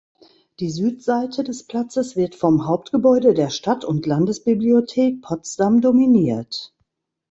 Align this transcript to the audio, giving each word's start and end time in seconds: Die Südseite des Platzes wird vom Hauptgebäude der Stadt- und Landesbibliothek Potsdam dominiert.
Die 0.59 0.71
Südseite 0.71 1.43
des 1.43 1.67
Platzes 1.67 2.15
wird 2.15 2.33
vom 2.33 2.65
Hauptgebäude 2.65 3.35
der 3.35 3.51
Stadt- 3.51 3.85
und 3.85 4.07
Landesbibliothek 4.07 5.21
Potsdam 5.21 5.79
dominiert. 5.79 6.73